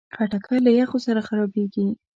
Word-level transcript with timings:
خټکی 0.15 0.57
له 0.65 0.71
یخو 0.79 0.97
سره 1.05 1.21
خرابېږي. 1.27 1.87